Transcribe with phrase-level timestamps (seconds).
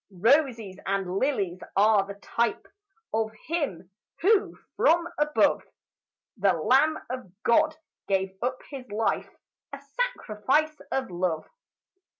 [0.19, 2.67] Roses and lilies are the type
[3.13, 5.61] Of him who from above,
[6.37, 7.77] The lamb of God,
[8.07, 9.29] gave up his life,
[9.71, 11.45] A sacrifice of love.